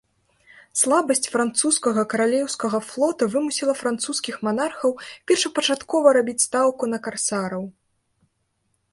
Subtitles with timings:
[0.79, 4.95] Слабасць французскага каралеўскага флота вымусіла французскіх манархаў
[5.33, 7.63] першапачаткова рабіць стаўку на карсараў.